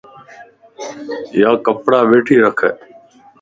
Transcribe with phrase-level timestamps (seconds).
[1.41, 2.69] يا ڪپڙا ٻيٺي رک ا